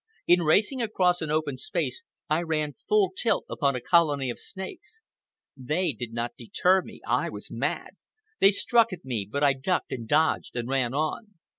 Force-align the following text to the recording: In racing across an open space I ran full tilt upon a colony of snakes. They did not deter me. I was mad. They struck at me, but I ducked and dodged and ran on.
In 0.25 0.41
racing 0.41 0.81
across 0.81 1.21
an 1.21 1.29
open 1.29 1.57
space 1.57 2.01
I 2.27 2.41
ran 2.41 2.73
full 2.89 3.11
tilt 3.15 3.45
upon 3.47 3.75
a 3.75 3.79
colony 3.79 4.31
of 4.31 4.39
snakes. 4.39 4.99
They 5.55 5.91
did 5.91 6.11
not 6.11 6.33
deter 6.35 6.81
me. 6.81 7.01
I 7.07 7.29
was 7.29 7.51
mad. 7.51 7.91
They 8.39 8.49
struck 8.49 8.91
at 8.91 9.05
me, 9.05 9.29
but 9.31 9.43
I 9.43 9.53
ducked 9.53 9.91
and 9.91 10.07
dodged 10.07 10.55
and 10.55 10.67
ran 10.67 10.95
on. 10.95 11.35